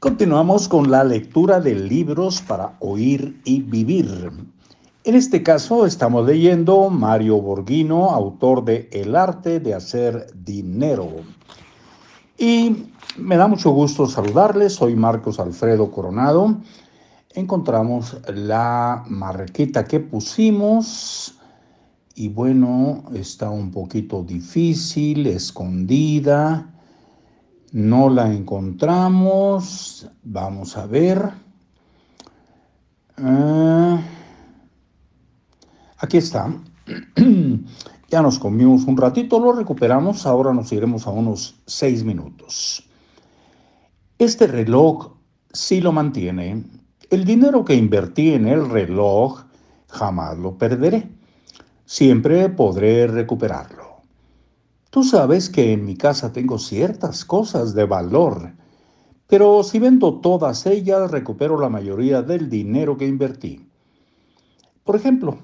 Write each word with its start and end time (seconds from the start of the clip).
Continuamos 0.00 0.66
con 0.66 0.90
la 0.90 1.04
lectura 1.04 1.60
de 1.60 1.74
libros 1.74 2.40
para 2.40 2.74
oír 2.80 3.38
y 3.44 3.60
vivir. 3.60 4.30
En 5.04 5.14
este 5.14 5.42
caso 5.42 5.84
estamos 5.84 6.24
leyendo 6.24 6.88
Mario 6.88 7.38
Borghino, 7.38 8.08
autor 8.08 8.64
de 8.64 8.88
El 8.92 9.14
arte 9.14 9.60
de 9.60 9.74
hacer 9.74 10.28
dinero. 10.34 11.06
Y 12.38 12.86
me 13.18 13.36
da 13.36 13.46
mucho 13.46 13.72
gusto 13.72 14.06
saludarles, 14.06 14.72
soy 14.72 14.96
Marcos 14.96 15.38
Alfredo 15.38 15.90
Coronado. 15.90 16.56
Encontramos 17.34 18.16
la 18.34 19.04
marqueta 19.06 19.84
que 19.84 20.00
pusimos 20.00 21.34
y 22.14 22.30
bueno, 22.30 23.04
está 23.12 23.50
un 23.50 23.70
poquito 23.70 24.22
difícil, 24.22 25.26
escondida. 25.26 26.79
No 27.72 28.08
la 28.08 28.32
encontramos. 28.32 30.08
Vamos 30.22 30.76
a 30.76 30.86
ver. 30.86 31.30
Ah, 33.16 34.00
aquí 35.98 36.16
está. 36.16 36.52
ya 38.10 38.22
nos 38.22 38.38
comimos 38.38 38.84
un 38.84 38.96
ratito, 38.96 39.38
lo 39.38 39.52
recuperamos. 39.52 40.26
Ahora 40.26 40.52
nos 40.52 40.72
iremos 40.72 41.06
a 41.06 41.10
unos 41.10 41.60
seis 41.66 42.02
minutos. 42.02 42.88
Este 44.18 44.46
reloj 44.46 45.12
sí 45.52 45.80
lo 45.80 45.92
mantiene. 45.92 46.64
El 47.08 47.24
dinero 47.24 47.64
que 47.64 47.74
invertí 47.74 48.32
en 48.32 48.46
el 48.46 48.68
reloj 48.68 49.44
jamás 49.88 50.36
lo 50.38 50.58
perderé. 50.58 51.08
Siempre 51.84 52.48
podré 52.48 53.06
recuperarlo. 53.06 53.89
Tú 54.90 55.04
sabes 55.04 55.48
que 55.48 55.72
en 55.72 55.84
mi 55.84 55.96
casa 55.96 56.32
tengo 56.32 56.58
ciertas 56.58 57.24
cosas 57.24 57.74
de 57.74 57.84
valor, 57.84 58.54
pero 59.28 59.62
si 59.62 59.78
vendo 59.78 60.14
todas 60.14 60.66
ellas 60.66 61.12
recupero 61.12 61.60
la 61.60 61.68
mayoría 61.68 62.22
del 62.22 62.50
dinero 62.50 62.96
que 62.96 63.06
invertí. 63.06 63.68
Por 64.82 64.96
ejemplo, 64.96 65.38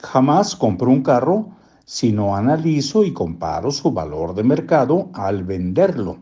jamás 0.00 0.54
compro 0.54 0.92
un 0.92 1.02
carro 1.02 1.48
si 1.84 2.12
no 2.12 2.36
analizo 2.36 3.02
y 3.02 3.12
comparo 3.12 3.72
su 3.72 3.90
valor 3.90 4.36
de 4.36 4.44
mercado 4.44 5.10
al 5.14 5.42
venderlo. 5.42 6.18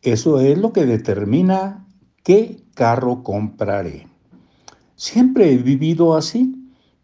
Eso 0.00 0.38
es 0.38 0.56
lo 0.58 0.72
que 0.72 0.86
determina 0.86 1.88
qué 2.22 2.62
carro 2.74 3.24
compraré. 3.24 4.06
Siempre 4.94 5.52
he 5.52 5.56
vivido 5.56 6.14
así. 6.14 6.54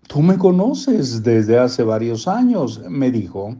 Tú 0.06 0.22
me 0.22 0.38
conoces 0.38 1.24
desde 1.24 1.58
hace 1.58 1.82
varios 1.82 2.28
años, 2.28 2.80
me 2.88 3.10
dijo 3.10 3.56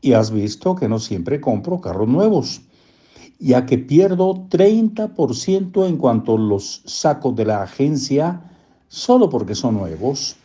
y 0.00 0.12
has 0.12 0.30
visto 0.30 0.74
que 0.74 0.88
no 0.88 0.98
siempre 0.98 1.40
compro 1.40 1.80
carros 1.80 2.08
nuevos, 2.08 2.62
ya 3.38 3.66
que 3.66 3.78
pierdo 3.78 4.48
30% 4.48 5.86
en 5.86 5.96
cuanto 5.96 6.36
los 6.36 6.82
saco 6.86 7.32
de 7.32 7.44
la 7.44 7.62
agencia 7.62 8.42
solo 8.88 9.28
porque 9.28 9.54
son 9.54 9.74
nuevos. 9.74 10.36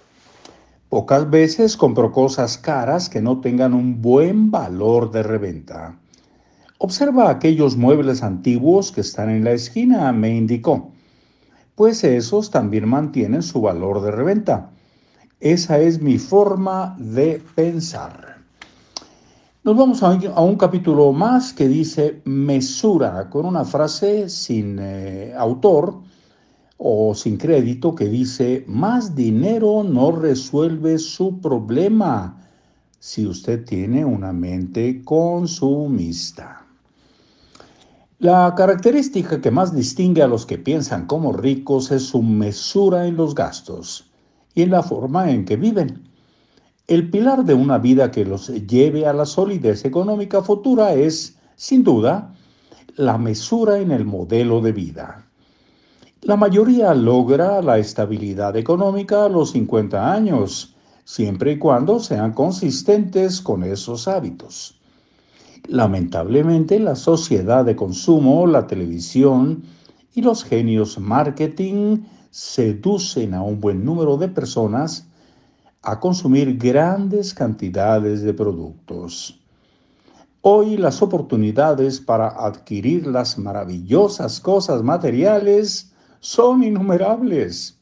Pocas 0.90 1.30
veces 1.30 1.76
compro 1.76 2.12
cosas 2.12 2.58
caras 2.58 3.10
que 3.10 3.22
no 3.22 3.42
tengan 3.42 3.74
un 3.74 4.02
buen 4.02 4.52
valor 4.52 5.12
de 5.12 5.24
reventa. 5.24 5.98
Observa 6.78 7.30
aquellos 7.30 7.78
muebles 7.78 8.22
antiguos 8.22 8.92
que 8.92 9.02
están 9.02 9.30
en 9.30 9.44
la 9.44 9.54
esquina, 9.54 10.12
me 10.12 10.36
indicó, 10.36 10.92
pues 11.76 12.04
esos 12.04 12.52
también 12.52 12.88
mantienen 12.88 13.42
su 13.42 13.62
valor 13.62 14.02
de 14.02 14.12
reventa. 14.12 14.70
Esa 15.40 15.80
es 15.80 16.02
mi 16.02 16.20
forma 16.20 16.96
de 17.00 17.42
pensar. 17.56 18.33
Nos 19.66 19.78
vamos 19.78 20.04
a 20.04 20.42
un, 20.42 20.58
capítulo 20.58 21.14
más 21.14 21.54
que 21.54 21.70
dice 21.70 22.22
mesura, 22.26 23.30
con 23.30 23.46
una 23.46 23.64
frase 23.64 24.28
sin 24.28 24.78
eh, 24.78 25.34
autor 25.38 26.02
o 26.76 27.16
sin 27.16 27.38
crédito 27.38 27.96
que 27.96 28.10
dice, 28.10 28.66
más 28.68 29.16
dinero 29.16 29.86
no 29.86 30.12
resuelve 30.12 31.00
su 31.00 31.40
problema 31.40 32.46
si 33.00 33.26
usted 33.26 33.64
tiene 33.64 34.04
una 34.04 34.34
mente 34.34 35.02
consumista. 35.02 36.66
La 38.20 38.54
característica 38.58 39.40
que 39.40 39.50
más 39.50 39.74
distingue 39.74 40.24
a 40.24 40.28
los 40.28 40.46
que 40.46 40.58
piensan 40.58 41.06
como 41.06 41.32
ricos 41.32 41.90
es 41.92 42.04
su 42.04 42.22
mesura 42.22 43.08
en 43.08 43.16
los 43.16 43.34
gastos 43.34 44.12
y 44.56 44.64
en 44.64 44.72
la 44.72 44.84
forma 44.84 45.32
en 45.32 45.46
que 45.46 45.56
viven. 45.56 46.13
El 46.88 47.10
pilar 47.10 47.46
de 47.46 47.54
una 47.54 47.78
vida 47.78 48.12
que 48.12 48.26
los 48.26 48.50
lleve 48.50 49.08
a 49.08 49.14
la 49.14 49.26
solidez 49.26 49.86
económica 49.86 50.44
futura 50.44 50.94
es, 50.94 51.38
sin 51.56 51.82
duda, 51.82 52.36
la 52.98 53.18
mesura 53.18 53.80
en 53.80 53.92
el 53.92 54.04
modelo 54.04 54.60
de 54.60 54.74
vida. 54.74 55.26
La 56.24 56.36
mayoría 56.36 56.94
logra 56.94 57.62
la 57.62 57.78
estabilidad 57.78 58.58
económica 58.58 59.24
a 59.24 59.30
los 59.30 59.52
50 59.52 60.14
años, 60.14 60.76
siempre 61.06 61.54
y 61.54 61.58
cuando 61.58 62.02
sean 62.02 62.34
consistentes 62.34 63.40
con 63.40 63.64
esos 63.64 64.10
hábitos. 64.10 64.78
Lamentablemente, 65.70 66.80
la 66.80 66.98
sociedad 66.98 67.64
de 67.64 67.78
consumo, 67.78 68.46
la 68.46 68.68
televisión 68.68 69.64
y 70.14 70.22
los 70.22 70.44
genios 70.44 71.00
marketing 71.00 72.00
seducen 72.30 73.34
a 73.36 73.42
un 73.42 73.62
buen 73.62 73.86
número 73.86 74.18
de 74.18 74.28
personas 74.28 75.08
a 75.84 76.00
consumir 76.00 76.58
grandes 76.58 77.34
cantidades 77.34 78.22
de 78.22 78.34
productos. 78.34 79.40
Hoy 80.42 80.78
las 80.78 81.02
oportunidades 81.02 82.00
para 82.00 82.28
adquirir 82.30 83.06
las 83.08 83.38
maravillosas 83.38 84.40
cosas 84.40 84.82
materiales 84.82 85.94
son 86.20 86.64
innumerables. 86.64 87.78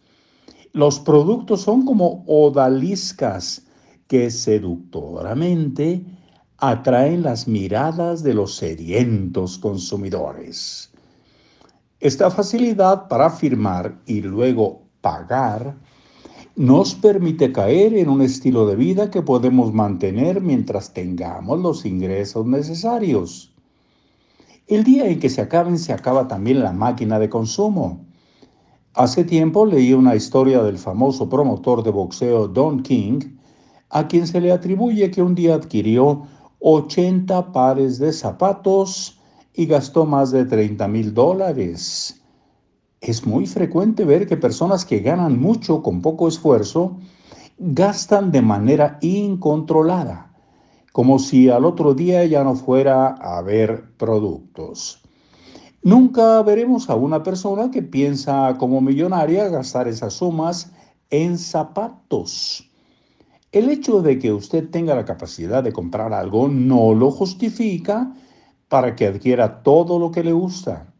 Los 0.73 0.99
productos 0.99 1.61
son 1.61 1.85
como 1.85 2.23
odaliscas 2.27 3.67
que 4.07 4.31
seductoramente 4.31 6.03
atraen 6.57 7.23
las 7.23 7.47
miradas 7.47 8.23
de 8.23 8.33
los 8.33 8.55
sedientos 8.55 9.57
consumidores. 9.57 10.91
Esta 11.99 12.31
facilidad 12.31 13.07
para 13.07 13.29
firmar 13.29 13.99
y 14.07 14.21
luego 14.21 14.81
pagar 15.01 15.75
nos 16.55 16.95
permite 16.95 17.51
caer 17.51 17.93
en 17.93 18.09
un 18.09 18.21
estilo 18.21 18.67
de 18.67 18.75
vida 18.75 19.09
que 19.09 19.21
podemos 19.21 19.73
mantener 19.73 20.41
mientras 20.41 20.93
tengamos 20.93 21.59
los 21.59 21.85
ingresos 21.85 22.45
necesarios. 22.45 23.53
El 24.67 24.83
día 24.83 25.07
en 25.07 25.19
que 25.19 25.29
se 25.29 25.41
acaben, 25.41 25.77
se 25.77 25.93
acaba 25.93 26.27
también 26.27 26.61
la 26.61 26.73
máquina 26.73 27.19
de 27.19 27.29
consumo. 27.29 28.05
Hace 28.93 29.23
tiempo 29.23 29.65
leí 29.65 29.93
una 29.93 30.15
historia 30.15 30.61
del 30.61 30.77
famoso 30.77 31.29
promotor 31.29 31.83
de 31.83 31.91
boxeo 31.91 32.47
Don 32.47 32.83
King, 32.83 33.37
a 33.89 34.07
quien 34.07 34.27
se 34.27 34.41
le 34.41 34.51
atribuye 34.51 35.09
que 35.11 35.21
un 35.21 35.35
día 35.35 35.55
adquirió 35.55 36.23
80 36.59 37.51
pares 37.53 37.97
de 37.97 38.11
zapatos 38.11 39.19
y 39.53 39.65
gastó 39.65 40.05
más 40.05 40.31
de 40.31 40.45
30 40.45 40.87
mil 40.87 41.13
dólares. 41.13 42.20
Es 43.01 43.25
muy 43.25 43.47
frecuente 43.47 44.05
ver 44.05 44.27
que 44.27 44.37
personas 44.37 44.85
que 44.85 44.99
ganan 44.99 45.41
mucho 45.41 45.81
con 45.81 46.03
poco 46.03 46.27
esfuerzo 46.27 46.97
gastan 47.57 48.31
de 48.31 48.43
manera 48.43 48.99
incontrolada, 49.01 50.35
como 50.91 51.17
si 51.17 51.49
al 51.49 51.65
otro 51.65 51.95
día 51.95 52.23
ya 52.25 52.43
no 52.43 52.53
fuera 52.53 53.07
a 53.07 53.39
haber 53.39 53.95
productos. 53.97 55.01
Nunca 55.81 56.43
veremos 56.43 56.91
a 56.91 56.95
una 56.95 57.23
persona 57.23 57.71
que 57.71 57.81
piensa 57.81 58.55
como 58.59 58.81
millonaria 58.81 59.49
gastar 59.49 59.87
esas 59.87 60.13
sumas 60.13 60.71
en 61.09 61.39
zapatos. 61.39 62.69
El 63.51 63.71
hecho 63.71 64.03
de 64.03 64.19
que 64.19 64.31
usted 64.31 64.69
tenga 64.69 64.93
la 64.93 65.05
capacidad 65.05 65.63
de 65.63 65.73
comprar 65.73 66.13
algo 66.13 66.47
no 66.47 66.93
lo 66.93 67.09
justifica 67.09 68.13
para 68.69 68.95
que 68.95 69.07
adquiera 69.07 69.63
todo 69.63 69.97
lo 69.97 70.11
que 70.11 70.23
le 70.23 70.33
gusta. 70.33 70.90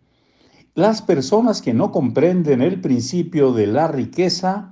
Las 0.74 1.02
personas 1.02 1.62
que 1.62 1.74
no 1.74 1.92
comprenden 1.92 2.62
el 2.62 2.80
principio 2.80 3.52
de 3.52 3.68
la 3.68 3.90
riqueza 3.90 4.72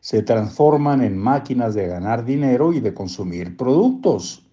se 0.00 0.22
transforman 0.22 1.02
en 1.02 1.18
máquinas 1.18 1.74
de 1.74 1.86
ganar 1.86 2.24
dinero 2.24 2.72
y 2.72 2.80
de 2.80 2.94
consumir 2.94 3.54
productos. 3.54 4.46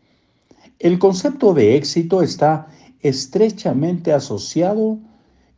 El 0.79 0.99
concepto 0.99 1.53
de 1.53 1.77
éxito 1.77 2.21
está 2.21 2.67
estrechamente 2.99 4.11
asociado 4.11 4.99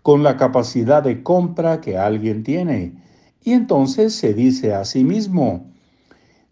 con 0.04 0.22
la 0.22 0.38
capacidad 0.38 1.02
de 1.02 1.24
compra 1.24 1.82
que 1.82 1.98
alguien 1.98 2.44
tiene. 2.44 2.94
Y 3.44 3.54
entonces 3.54 4.14
se 4.14 4.36
dice 4.36 4.76
a 4.76 4.86
sí 4.86 5.04
mismo, 5.04 5.66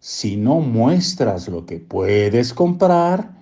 si 0.00 0.36
no 0.36 0.58
muestras 0.58 1.46
lo 1.46 1.66
que 1.66 1.78
puedes 1.78 2.52
comprar, 2.52 3.38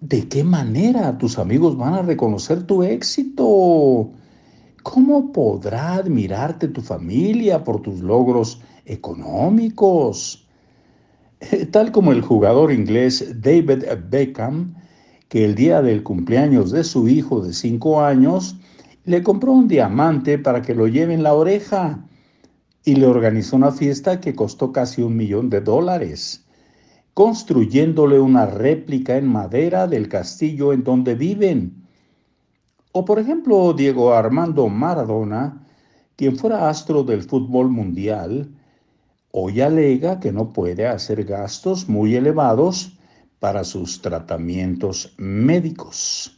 ¿de 0.00 0.28
qué 0.28 0.44
manera 0.44 1.18
tus 1.18 1.40
amigos 1.40 1.76
van 1.76 1.94
a 1.94 2.02
reconocer 2.02 2.62
tu 2.64 2.84
éxito? 2.84 4.12
¿Cómo 4.82 5.32
podrá 5.32 5.94
admirarte 5.94 6.68
tu 6.68 6.80
familia 6.80 7.62
por 7.62 7.82
tus 7.82 8.00
logros 8.00 8.62
económicos? 8.86 10.46
Tal 11.70 11.92
como 11.92 12.12
el 12.12 12.22
jugador 12.22 12.72
inglés 12.72 13.40
David 13.40 13.84
Beckham, 14.08 14.74
que 15.28 15.44
el 15.44 15.54
día 15.54 15.82
del 15.82 16.02
cumpleaños 16.02 16.70
de 16.70 16.84
su 16.84 17.08
hijo 17.08 17.40
de 17.40 17.52
cinco 17.52 18.00
años 18.02 18.56
le 19.04 19.22
compró 19.22 19.52
un 19.52 19.68
diamante 19.68 20.38
para 20.38 20.62
que 20.62 20.74
lo 20.74 20.86
lleve 20.86 21.14
en 21.14 21.22
la 21.22 21.34
oreja 21.34 22.04
y 22.84 22.96
le 22.96 23.06
organizó 23.06 23.56
una 23.56 23.72
fiesta 23.72 24.20
que 24.20 24.34
costó 24.34 24.72
casi 24.72 25.02
un 25.02 25.16
millón 25.16 25.50
de 25.50 25.60
dólares, 25.60 26.46
construyéndole 27.14 28.18
una 28.18 28.46
réplica 28.46 29.16
en 29.16 29.26
madera 29.26 29.86
del 29.86 30.08
castillo 30.08 30.72
en 30.72 30.84
donde 30.84 31.14
viven. 31.14 31.79
O 32.92 33.04
por 33.04 33.20
ejemplo, 33.20 33.72
Diego 33.72 34.12
Armando 34.12 34.68
Maradona, 34.68 35.64
quien 36.16 36.36
fuera 36.36 36.68
astro 36.68 37.04
del 37.04 37.22
fútbol 37.22 37.70
mundial, 37.70 38.48
hoy 39.30 39.60
alega 39.60 40.18
que 40.18 40.32
no 40.32 40.52
puede 40.52 40.88
hacer 40.88 41.24
gastos 41.24 41.88
muy 41.88 42.16
elevados 42.16 42.98
para 43.38 43.62
sus 43.62 44.02
tratamientos 44.02 45.14
médicos 45.18 46.36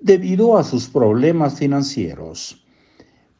debido 0.00 0.58
a 0.58 0.64
sus 0.64 0.88
problemas 0.88 1.58
financieros. 1.58 2.64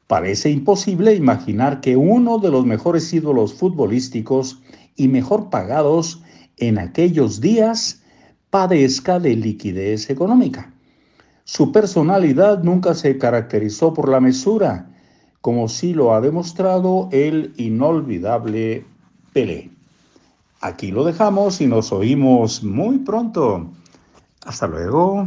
Parece 0.07 0.51
imposible 0.51 1.15
imaginar 1.15 1.81
que 1.81 1.97
uno 1.97 2.39
de 2.39 2.51
los 2.51 2.65
mejores 2.65 3.13
ídolos 3.13 3.55
futbolísticos 3.55 4.61
y 4.95 5.09
mejor 5.09 5.51
pagados 5.51 6.23
en 6.59 6.79
aquellos 6.79 7.41
días 7.41 8.03
padezca 8.51 9.19
de 9.19 9.37
liquidez 9.37 10.11
económica. 10.11 10.73
Su 11.53 11.73
personalidad 11.73 12.63
nunca 12.63 12.95
se 12.95 13.19
caracterizó 13.19 13.93
por 13.93 14.09
la 14.09 14.21
mesura, 14.21 14.89
como 15.41 15.69
sí 15.69 15.95
lo 15.95 16.15
ha 16.15 16.21
demostrado 16.21 17.09
el 17.11 17.55
inolvidable 17.57 18.87
Pelé. 19.33 19.69
Aquí 20.61 20.93
lo 20.93 21.03
dejamos 21.03 21.61
y 21.61 21.67
nos 21.67 21.91
oímos 21.91 22.63
muy 22.63 22.99
pronto. 22.99 23.69
Hasta 24.47 24.69
luego. 24.69 25.27